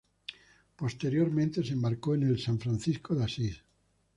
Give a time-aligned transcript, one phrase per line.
[0.77, 3.61] Posteriormente, se embarcó en el San Francisco de Asís.